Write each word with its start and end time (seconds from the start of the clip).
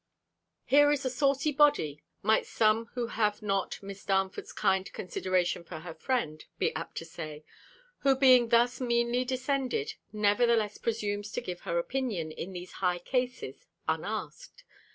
Here 0.65 0.89
is 0.91 1.05
a 1.05 1.11
saucy 1.11 1.51
body, 1.51 2.01
might 2.23 2.47
some 2.47 2.87
who 2.95 3.05
have 3.05 3.43
not 3.43 3.77
Miss 3.83 4.03
Darnford's 4.03 4.51
kind 4.51 4.91
consideration 4.93 5.63
for 5.63 5.81
her 5.81 5.93
friend, 5.93 6.43
be 6.57 6.73
apt 6.73 6.97
to 6.97 7.05
say, 7.05 7.43
who 7.99 8.15
being 8.15 8.49
thus 8.49 8.81
meanly 8.81 9.23
descended, 9.23 9.93
nevertheless 10.11 10.79
presumes 10.79 11.31
to 11.33 11.41
give 11.41 11.59
her 11.69 11.77
opinion, 11.77 12.31
in 12.31 12.51
these 12.51 12.71
high 12.81 12.97
cases, 12.97 13.67
unasked. 13.87 14.63